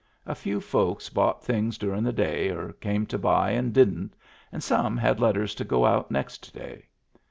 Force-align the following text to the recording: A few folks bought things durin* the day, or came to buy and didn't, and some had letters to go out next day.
A 0.25 0.33
few 0.33 0.59
folks 0.61 1.09
bought 1.09 1.45
things 1.45 1.77
durin* 1.77 2.03
the 2.03 2.11
day, 2.11 2.49
or 2.49 2.73
came 2.73 3.05
to 3.05 3.19
buy 3.19 3.51
and 3.51 3.71
didn't, 3.71 4.15
and 4.51 4.63
some 4.63 4.97
had 4.97 5.19
letters 5.19 5.53
to 5.53 5.63
go 5.63 5.85
out 5.85 6.09
next 6.09 6.55
day. 6.55 6.87